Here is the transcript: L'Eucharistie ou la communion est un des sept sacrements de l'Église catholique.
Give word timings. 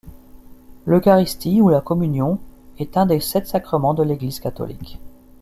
L'Eucharistie 0.87 1.61
ou 1.61 1.69
la 1.69 1.79
communion 1.79 2.39
est 2.79 2.97
un 2.97 3.05
des 3.05 3.19
sept 3.19 3.45
sacrements 3.45 3.93
de 3.93 4.01
l'Église 4.01 4.39
catholique. 4.39 4.99